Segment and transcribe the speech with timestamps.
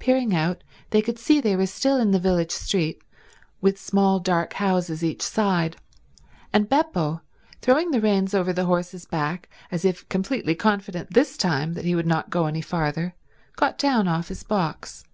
[0.00, 3.00] Peering out they could see they were still in the village street,
[3.60, 5.76] with small dark houses each side;
[6.52, 7.20] and Beppo,
[7.60, 11.94] throwing the reins over the horse's back as if completely confident this time that he
[11.94, 13.14] would not go any farther,
[13.54, 15.04] got down off his box.